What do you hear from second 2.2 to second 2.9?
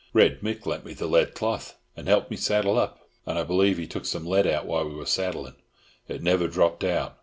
me saddle